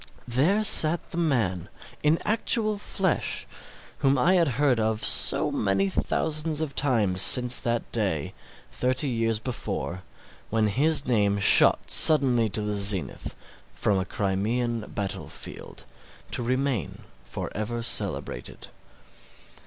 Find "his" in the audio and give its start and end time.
10.69-11.05